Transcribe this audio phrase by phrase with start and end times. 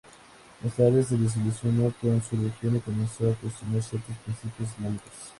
[0.63, 5.11] Más tarde se desilusionó con su religión y comenzó a cuestionar ciertos principios islámicos.